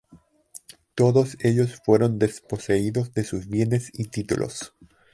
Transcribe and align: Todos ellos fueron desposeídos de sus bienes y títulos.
Todos 0.95 1.37
ellos 1.41 1.75
fueron 1.85 2.17
desposeídos 2.17 3.13
de 3.13 3.23
sus 3.23 3.45
bienes 3.47 3.91
y 3.93 4.05
títulos. 4.05 4.73